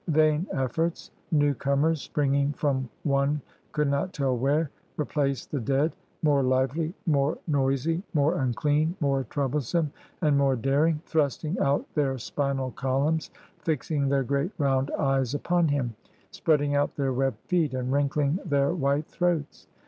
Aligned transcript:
Vain 0.07 0.47
efforts! 0.51 1.11
newcomers, 1.31 2.01
springing 2.01 2.53
from 2.53 2.89
one 3.03 3.39
could 3.71 3.87
not 3.87 4.13
tell 4.13 4.35
where, 4.35 4.71
replaced 4.97 5.51
the 5.51 5.59
dead,— 5.59 5.95
more 6.23 6.41
lively, 6.41 6.91
more 7.05 7.37
noisy, 7.47 8.01
more 8.15 8.39
unclean, 8.39 8.95
more 8.99 9.25
troublesome, 9.25 9.91
and 10.23 10.35
more 10.35 10.55
daring; 10.55 10.99
thrusting 11.05 11.55
out 11.59 11.85
their 11.93 12.17
spinal 12.17 12.71
columns, 12.71 13.29
fLxing 13.63 14.09
their 14.09 14.23
great 14.23 14.51
round 14.57 14.89
eyes 14.97 15.35
upon 15.35 15.67
him, 15.67 15.95
spreading 16.31 16.73
out 16.73 16.95
their 16.95 17.13
webbed 17.13 17.41
feet, 17.47 17.75
and 17.75 17.91
wrinkling 17.91 18.39
their 18.43 18.73
white 18.73 19.05
throats. 19.05 19.67